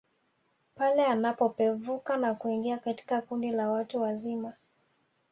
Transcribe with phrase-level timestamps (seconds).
[0.75, 4.53] Pale anapopevuka na kuingia katika kundi la watu wazima